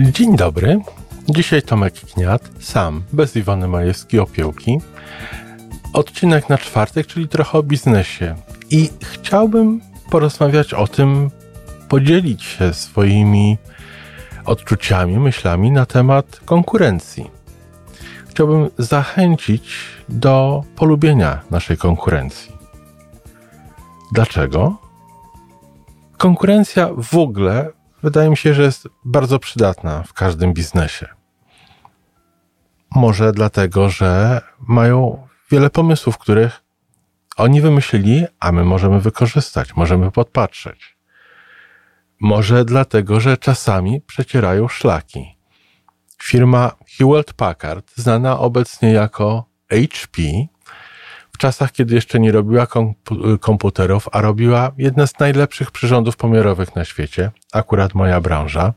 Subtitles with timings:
[0.00, 0.80] Dzień dobry.
[1.28, 4.80] Dzisiaj Tomek Kniat, sam, bez Iwony Majewskiej-Opiełki.
[5.92, 8.34] Odcinek na czwartek, czyli trochę o biznesie.
[8.70, 11.30] I chciałbym porozmawiać o tym,
[11.88, 13.58] podzielić się swoimi
[14.44, 17.30] odczuciami, myślami na temat konkurencji.
[18.28, 19.76] Chciałbym zachęcić
[20.08, 22.52] do polubienia naszej konkurencji.
[24.12, 24.76] Dlaczego?
[26.16, 31.06] Konkurencja w ogóle wydaje mi się, że jest bardzo przydatna w każdym biznesie.
[32.94, 36.62] Może dlatego, że mają wiele pomysłów, których
[37.36, 40.96] oni wymyślili, a my możemy wykorzystać, możemy podpatrzeć.
[42.20, 45.38] Może dlatego, że czasami przecierają szlaki.
[46.22, 50.22] Firma Hewlett Packard, znana obecnie jako HP,
[51.40, 52.66] czasach, kiedy jeszcze nie robiła
[53.40, 58.74] komputerów, a robiła jedne z najlepszych przyrządów pomiarowych na świecie, akurat moja branża,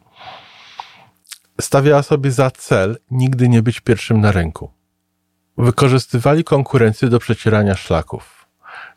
[1.62, 4.72] stawiała sobie za cel nigdy nie być pierwszym na rynku.
[5.58, 8.48] Wykorzystywali konkurencję do przecierania szlaków.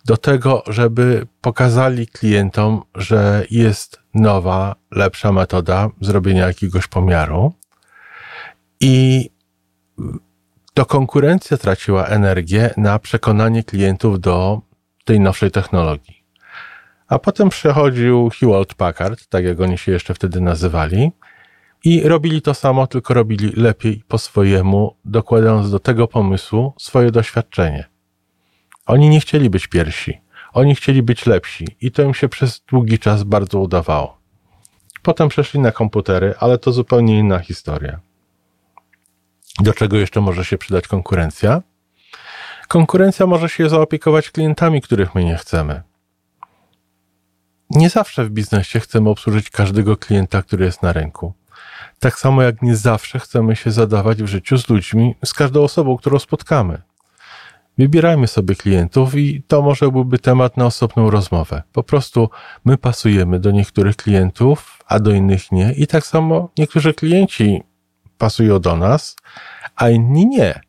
[0.04, 7.52] Do tego, żeby pokazali klientom, że jest nowa, lepsza metoda zrobienia jakiegoś pomiaru.
[8.80, 9.30] I
[10.76, 14.60] to konkurencja traciła energię na przekonanie klientów do
[15.04, 16.24] tej nowszej technologii.
[17.08, 21.12] A potem przechodził Hewlett Packard, tak jak oni się jeszcze wtedy nazywali,
[21.84, 27.84] i robili to samo, tylko robili lepiej po swojemu, dokładając do tego pomysłu swoje doświadczenie.
[28.86, 30.20] Oni nie chcieli być pierwsi,
[30.52, 34.18] oni chcieli być lepsi i to im się przez długi czas bardzo udawało.
[35.02, 38.05] Potem przeszli na komputery, ale to zupełnie inna historia.
[39.60, 41.62] Do czego jeszcze może się przydać konkurencja?
[42.68, 45.82] Konkurencja może się zaopiekować klientami, których my nie chcemy.
[47.70, 51.32] Nie zawsze w biznesie chcemy obsłużyć każdego klienta, który jest na rynku.
[51.98, 55.96] Tak samo jak nie zawsze chcemy się zadawać w życiu z ludźmi, z każdą osobą,
[55.96, 56.82] którą spotkamy.
[57.78, 61.62] Wybierajmy sobie klientów i to może byłby temat na osobną rozmowę.
[61.72, 62.30] Po prostu
[62.64, 65.72] my pasujemy do niektórych klientów, a do innych nie.
[65.72, 67.62] I tak samo niektórzy klienci
[68.18, 69.16] pasują do nas,
[69.76, 70.60] a inni nie.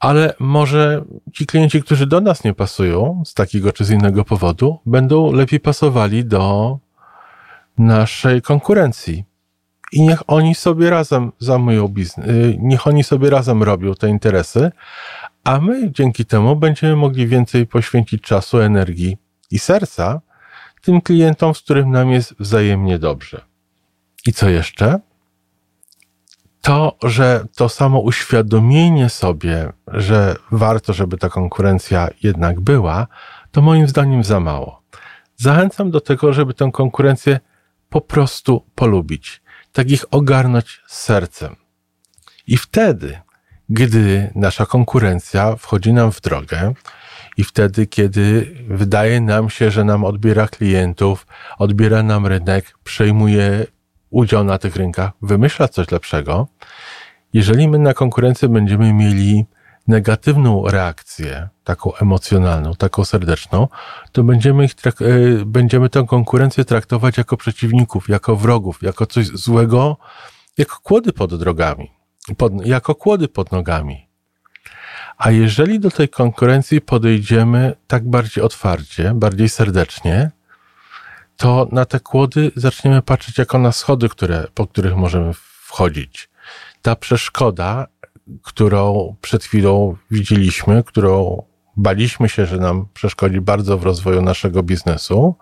[0.00, 4.78] Ale może ci klienci, którzy do nas nie pasują z takiego czy z innego powodu,
[4.86, 6.78] będą lepiej pasowali do
[7.78, 9.24] naszej konkurencji.
[9.92, 14.70] I niech oni sobie razem zajmują biznes, y, niech oni sobie razem robią te interesy,
[15.44, 19.16] a my dzięki temu będziemy mogli więcej poświęcić czasu, energii
[19.50, 20.20] i serca
[20.82, 23.40] tym klientom, z którym nam jest wzajemnie dobrze.
[24.26, 25.00] I co jeszcze?
[26.72, 33.06] To, że to samo uświadomienie sobie, że warto, żeby ta konkurencja jednak była,
[33.50, 34.82] to moim zdaniem za mało.
[35.36, 37.40] Zachęcam do tego, żeby tę konkurencję
[37.88, 41.56] po prostu polubić, tak ich ogarnąć sercem.
[42.46, 43.20] I wtedy,
[43.68, 46.74] gdy nasza konkurencja wchodzi nam w drogę,
[47.36, 51.26] i wtedy, kiedy wydaje nam się, że nam odbiera klientów,
[51.58, 53.66] odbiera nam rynek, przejmuje
[54.12, 56.48] udział na tych rynkach, wymyśla coś lepszego,
[57.32, 59.46] jeżeli my na konkurencję będziemy mieli
[59.88, 63.68] negatywną reakcję, taką emocjonalną, taką serdeczną,
[64.12, 69.96] to będziemy, ich e, będziemy tę konkurencję traktować jako przeciwników, jako wrogów, jako coś złego,
[70.58, 71.90] jako kłody pod drogami,
[72.36, 74.08] pod, jako kłody pod nogami.
[75.18, 80.30] A jeżeli do tej konkurencji podejdziemy tak bardziej otwarcie, bardziej serdecznie,
[81.42, 85.32] to na te kłody zaczniemy patrzeć jako na schody, które, po których możemy
[85.66, 86.28] wchodzić.
[86.82, 87.86] Ta przeszkoda,
[88.42, 91.42] którą przed chwilą widzieliśmy, którą
[91.76, 95.34] baliśmy się, że nam przeszkodzi bardzo w rozwoju naszego biznesu,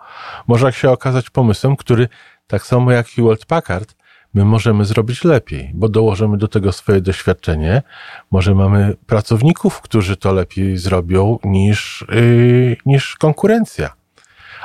[0.47, 2.09] może się okazać pomysłem, który
[2.47, 3.95] tak samo jak Hewlett Packard,
[4.35, 7.83] my możemy zrobić lepiej, bo dołożymy do tego swoje doświadczenie.
[8.31, 14.00] Może mamy pracowników, którzy to lepiej zrobią niż, yy, niż konkurencja.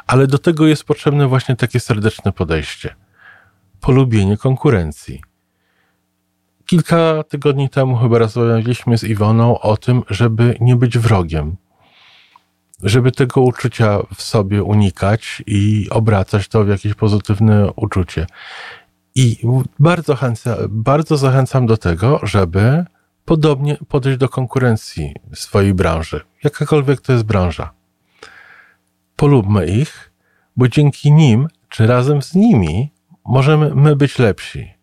[0.08, 2.96] Ale do tego jest potrzebne właśnie takie serdeczne podejście.
[3.82, 5.22] Polubienie konkurencji.
[6.66, 11.56] Kilka tygodni temu chyba rozmawialiśmy z Iwoną o tym, żeby nie być wrogiem.
[12.84, 18.28] Żeby tego uczucia w sobie unikać i obracać to w jakieś pozytywne uczucie.
[19.16, 19.38] I
[19.80, 20.18] bardzo,
[20.70, 22.86] bardzo zachęcam do tego, żeby
[23.26, 27.74] podobnie podejść do konkurencji swojej branży, jakakolwiek to jest branża
[29.16, 30.12] polubmy ich,
[30.58, 32.92] bo dzięki nim, czy razem z nimi,
[33.26, 34.74] możemy my być lepsi.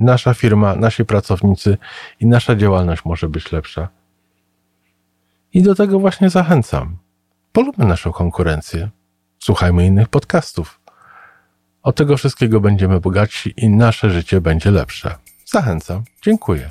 [0.00, 1.78] Nasza firma, nasi pracownicy
[2.20, 3.88] i nasza działalność może być lepsza.
[5.52, 6.96] I do tego właśnie zachęcam.
[7.52, 8.88] Polubmy naszą konkurencję.
[9.38, 10.80] Słuchajmy innych podcastów.
[11.82, 15.14] Od tego wszystkiego będziemy bogatsi i nasze życie będzie lepsze.
[15.46, 16.02] Zachęcam.
[16.22, 16.70] Dziękuję.